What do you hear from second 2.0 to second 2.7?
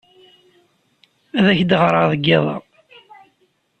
deg yiḍ-a.